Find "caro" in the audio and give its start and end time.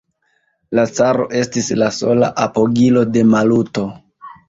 0.99-1.27